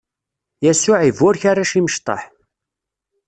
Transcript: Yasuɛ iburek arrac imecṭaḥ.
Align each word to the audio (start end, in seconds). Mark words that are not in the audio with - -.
Yasuɛ 0.65 0.99
iburek 1.09 1.43
arrac 1.49 1.71
imecṭaḥ. 1.79 2.21